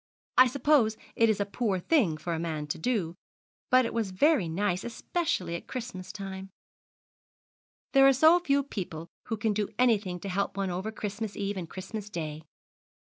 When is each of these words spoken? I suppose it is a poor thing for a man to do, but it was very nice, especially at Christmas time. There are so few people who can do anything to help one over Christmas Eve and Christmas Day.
I 0.35 0.47
suppose 0.47 0.97
it 1.15 1.29
is 1.29 1.39
a 1.39 1.45
poor 1.45 1.77
thing 1.77 2.17
for 2.17 2.33
a 2.33 2.39
man 2.39 2.65
to 2.69 2.79
do, 2.79 3.13
but 3.69 3.85
it 3.85 3.93
was 3.93 4.09
very 4.09 4.49
nice, 4.49 4.83
especially 4.83 5.53
at 5.53 5.67
Christmas 5.67 6.11
time. 6.11 6.49
There 7.93 8.07
are 8.07 8.11
so 8.13 8.39
few 8.39 8.63
people 8.63 9.09
who 9.25 9.37
can 9.37 9.53
do 9.53 9.69
anything 9.77 10.19
to 10.21 10.29
help 10.29 10.57
one 10.57 10.71
over 10.71 10.91
Christmas 10.91 11.37
Eve 11.37 11.55
and 11.55 11.69
Christmas 11.69 12.09
Day. 12.09 12.41